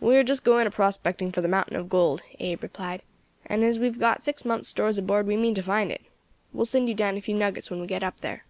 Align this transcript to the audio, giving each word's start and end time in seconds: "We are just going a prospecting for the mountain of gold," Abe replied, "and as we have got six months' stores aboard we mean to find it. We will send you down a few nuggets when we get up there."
"We 0.00 0.16
are 0.16 0.24
just 0.24 0.42
going 0.42 0.66
a 0.66 0.70
prospecting 0.72 1.30
for 1.30 1.40
the 1.40 1.46
mountain 1.46 1.76
of 1.76 1.88
gold," 1.88 2.24
Abe 2.40 2.60
replied, 2.60 3.02
"and 3.46 3.62
as 3.62 3.78
we 3.78 3.86
have 3.86 4.00
got 4.00 4.20
six 4.20 4.44
months' 4.44 4.66
stores 4.68 4.98
aboard 4.98 5.28
we 5.28 5.36
mean 5.36 5.54
to 5.54 5.62
find 5.62 5.92
it. 5.92 6.02
We 6.52 6.58
will 6.58 6.64
send 6.64 6.88
you 6.88 6.94
down 6.96 7.16
a 7.16 7.20
few 7.20 7.36
nuggets 7.36 7.70
when 7.70 7.80
we 7.80 7.86
get 7.86 8.02
up 8.02 8.18
there." 8.20 8.42